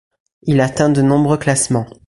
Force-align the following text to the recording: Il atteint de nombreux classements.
Il 0.41 0.61
atteint 0.61 0.89
de 0.89 1.03
nombreux 1.03 1.37
classements. 1.37 1.85